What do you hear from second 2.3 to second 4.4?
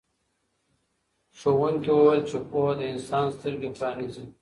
پوهه د انسان سترګې پرانیزي.